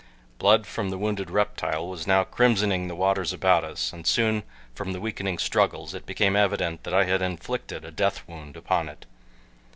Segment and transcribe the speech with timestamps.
[0.39, 4.41] Blood from the wounded reptile was now crimsoning the waters about us and soon
[4.73, 8.89] from the weakening struggles it became evident that I had inflicted a death wound upon
[8.89, 9.05] it.